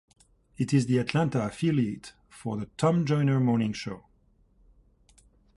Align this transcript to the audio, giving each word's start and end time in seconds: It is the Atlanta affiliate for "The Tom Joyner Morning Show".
It 0.57 0.73
is 0.73 0.87
the 0.87 0.97
Atlanta 0.97 1.45
affiliate 1.45 2.13
for 2.27 2.57
"The 2.57 2.65
Tom 2.75 3.05
Joyner 3.05 3.39
Morning 3.39 3.71
Show". 3.71 4.05